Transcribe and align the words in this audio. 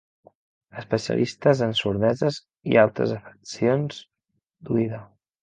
Especialistes 0.83 1.61
en 1.65 1.75
sordeses 1.81 2.39
i 2.73 2.81
altres 2.85 3.15
afeccions 3.19 4.01
d'oïda. 4.01 5.05